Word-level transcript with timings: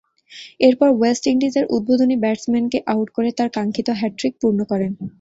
এরপর 0.59 0.89
ওয়েস্ট 0.93 1.23
ইন্ডিজের 1.27 1.65
উদ্বোধনী 1.75 2.15
ব্যাটসম্যানকে 2.19 2.77
আউট 2.87 3.07
করে 3.15 3.29
তার 3.37 3.49
কাঙ্ক্ষিত 3.55 3.87
হ্যাট্রিক 3.99 4.33
পূর্ণ 4.41 4.59
করেন। 4.71 4.91